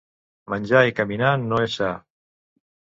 Menjar 0.53 0.81
i 0.89 0.95
caminar 1.01 1.31
no 1.45 1.63
és 1.69 1.81
sa. 1.83 1.95